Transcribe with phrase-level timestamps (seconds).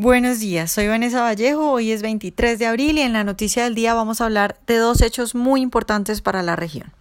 [0.00, 3.74] Buenos días, soy Vanessa Vallejo, hoy es 23 de abril y en la noticia del
[3.74, 6.92] día vamos a hablar de dos hechos muy importantes para la región.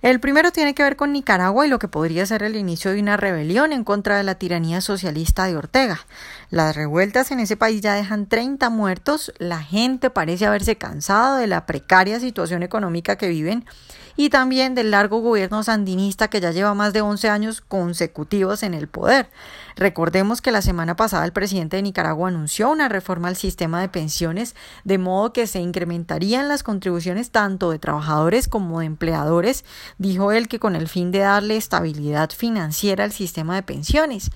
[0.00, 3.00] El primero tiene que ver con Nicaragua y lo que podría ser el inicio de
[3.00, 6.06] una rebelión en contra de la tiranía socialista de Ortega.
[6.50, 11.48] Las revueltas en ese país ya dejan 30 muertos, la gente parece haberse cansado de
[11.48, 13.64] la precaria situación económica que viven
[14.20, 18.74] y también del largo gobierno sandinista que ya lleva más de 11 años consecutivos en
[18.74, 19.30] el poder.
[19.76, 23.88] Recordemos que la semana pasada el presidente de Nicaragua anunció una reforma al sistema de
[23.88, 24.54] pensiones
[24.84, 29.64] de modo que se incrementarían las contribuciones tanto de trabajadores como de empleadores,
[29.96, 34.30] dijo él que con el fin de darle estabilidad financiera al sistema de pensiones.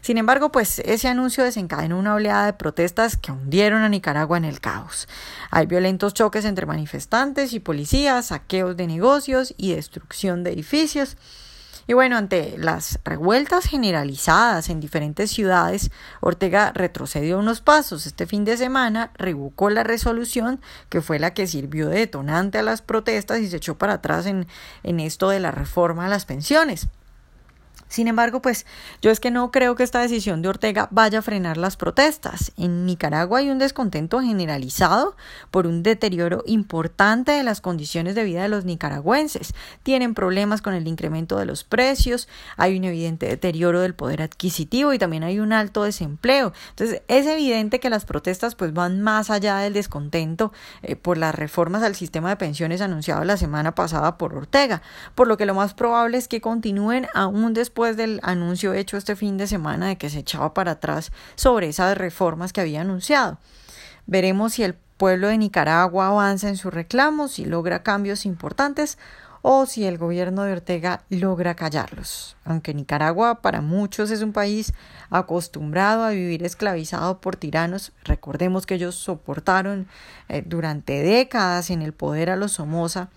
[0.00, 4.44] Sin embargo, pues ese anuncio desencadenó una oleada de protestas que hundieron a Nicaragua en
[4.44, 5.08] el caos.
[5.50, 11.16] Hay violentos choques entre manifestantes y policías, saqueos de negocios y destrucción de edificios.
[11.86, 18.06] Y bueno, ante las revueltas generalizadas en diferentes ciudades, Ortega retrocedió unos pasos.
[18.06, 22.62] Este fin de semana revocó la resolución que fue la que sirvió de detonante a
[22.62, 24.46] las protestas y se echó para atrás en,
[25.00, 26.86] esto de la reforma a las pensiones.
[27.90, 28.66] Sin embargo, pues
[29.02, 32.52] yo es que no creo que esta decisión de Ortega vaya a frenar las protestas.
[32.56, 35.16] En Nicaragua hay un descontento generalizado
[35.50, 39.54] por un deterioro importante de las condiciones de vida de los nicaragüenses.
[39.82, 44.92] Tienen problemas con el incremento de los precios, hay un evidente deterioro del poder adquisitivo
[44.92, 46.52] y también hay un alto desempleo.
[46.70, 51.34] Entonces, es evidente que las protestas pues van más allá del descontento eh, por las
[51.34, 54.80] reformas al sistema de pensiones anunciado la semana pasada por Ortega,
[55.16, 58.98] por lo que lo más probable es que continúen aún después después del anuncio hecho
[58.98, 62.82] este fin de semana de que se echaba para atrás sobre esas reformas que había
[62.82, 63.38] anunciado.
[64.06, 68.98] Veremos si el pueblo de Nicaragua avanza en sus reclamos, y logra cambios importantes
[69.40, 72.36] o si el gobierno de Ortega logra callarlos.
[72.44, 74.74] Aunque Nicaragua para muchos es un país
[75.08, 79.88] acostumbrado a vivir esclavizado por tiranos, recordemos que ellos soportaron
[80.28, 83.08] eh, durante décadas en el poder a los Somoza,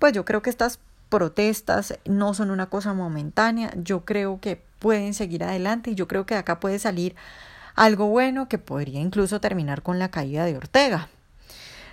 [0.00, 5.14] pues yo creo que estas protestas no son una cosa momentánea, yo creo que pueden
[5.14, 7.16] seguir adelante y yo creo que de acá puede salir
[7.74, 11.08] algo bueno que podría incluso terminar con la caída de Ortega.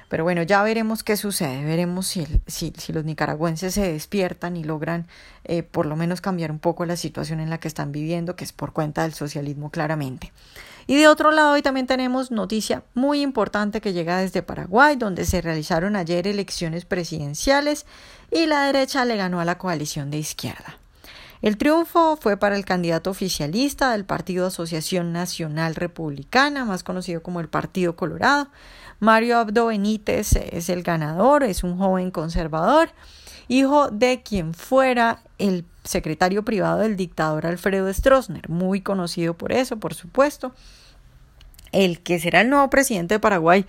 [0.10, 4.64] Pero bueno, ya veremos qué sucede, veremos si, si, si los nicaragüenses se despiertan y
[4.64, 5.08] logran
[5.44, 8.44] eh, por lo menos cambiar un poco la situación en la que están viviendo, que
[8.44, 10.32] es por cuenta del socialismo claramente.
[10.88, 15.26] Y de otro lado, hoy también tenemos noticia muy importante que llega desde Paraguay, donde
[15.26, 17.88] se realizaron ayer elecciones presidenciales
[18.32, 20.78] y la derecha le ganó a la coalición de izquierda.
[21.46, 27.40] El triunfo fue para el candidato oficialista del Partido Asociación Nacional Republicana, más conocido como
[27.40, 28.48] el Partido Colorado.
[29.00, 32.90] Mario Abdo Benítez es el ganador, es un joven conservador,
[33.48, 39.78] hijo de quien fuera el secretario privado del dictador Alfredo Stroessner, muy conocido por eso,
[39.78, 40.52] por supuesto.
[41.76, 43.66] El que será el nuevo presidente de Paraguay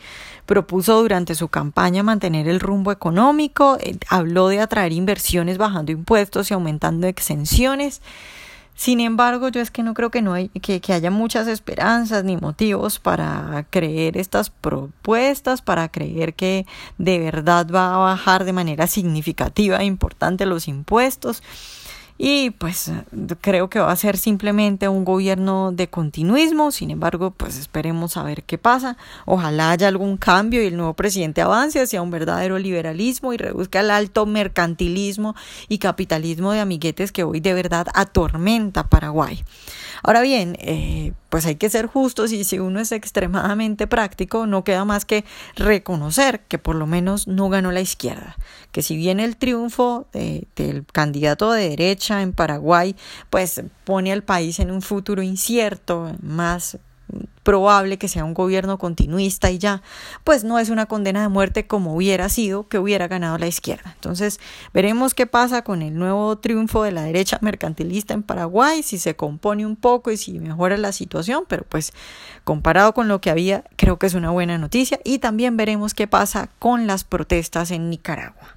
[0.47, 6.51] propuso durante su campaña mantener el rumbo económico, eh, habló de atraer inversiones bajando impuestos
[6.51, 8.01] y aumentando exenciones.
[8.77, 12.25] Sin embargo, yo es que no creo que no hay, que, que, haya muchas esperanzas
[12.25, 16.67] ni motivos para creer estas propuestas, para creer que
[16.99, 21.43] de verdad va a bajar de manera significativa e importante los impuestos
[22.19, 22.91] y pues
[23.41, 28.23] creo que va a ser simplemente un gobierno de continuismo, sin embargo pues esperemos a
[28.23, 32.59] ver qué pasa, ojalá haya algún cambio y el nuevo presidente avance hacia un verdadero
[32.59, 35.35] liberalismo y reduzca el alto mercantilismo
[35.69, 39.45] y capitalismo de amiguetes que hoy de verdad atormenta Paraguay.
[40.03, 44.65] Ahora bien, eh, pues hay que ser justos y si uno es extremadamente práctico, no
[44.65, 45.25] queda más que
[45.57, 48.37] reconocer que por lo menos no ganó la izquierda,
[48.73, 52.97] que si bien el triunfo del candidato de derecha en Paraguay,
[53.31, 56.79] pues pone al país en un futuro incierto, más
[57.47, 59.81] probable que sea un gobierno continuista y ya,
[60.25, 63.93] pues no es una condena de muerte como hubiera sido que hubiera ganado la izquierda.
[63.95, 64.41] Entonces,
[64.75, 69.15] veremos qué pasa con el nuevo triunfo de la derecha mercantilista en Paraguay, si se
[69.15, 71.93] compone un poco y si mejora la situación, pero pues
[72.43, 76.09] comparado con lo que había, creo que es una buena noticia y también veremos qué
[76.09, 78.57] pasa con las protestas en Nicaragua.